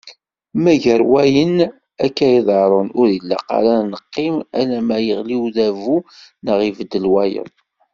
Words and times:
Ma 0.63 0.73
gar 0.83 1.01
wayen 1.11 1.57
akka 2.05 2.27
iḍerrun, 2.39 2.89
ur 2.99 3.07
ilaq 3.17 3.45
ara 3.57 3.73
ad 3.81 3.85
neqqim 3.91 4.35
alamma 4.59 4.97
yeɣli 5.07 5.35
udabu 5.45 5.97
neɣ 6.45 6.59
ibeddel 6.67 7.05
wayeḍ. 7.13 7.49